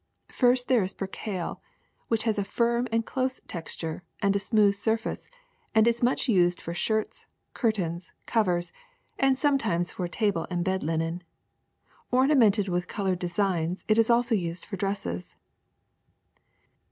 [0.31, 1.61] First there is percale,
[2.07, 5.29] which has a firm and close texture and a smooth sur face,
[5.75, 8.71] and is much used for shirts, curtains, covers,
[9.19, 11.21] and sometimes for table and bed linen.
[12.09, 15.35] Ornamented with colored designs, it is also used for dresses.